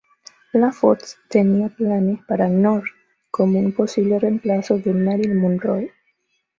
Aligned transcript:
La 0.53 0.71
Fox 0.71 1.19
tenía 1.29 1.69
planes 1.69 2.23
para 2.27 2.47
North 2.47 2.85
como 3.29 3.59
un 3.59 3.71
posible 3.71 4.17
reemplazo 4.17 4.79
de 4.79 4.93
Marilyn 4.95 5.37
Monroe. 5.39 5.93